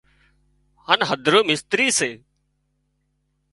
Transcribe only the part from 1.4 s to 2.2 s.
مستري سي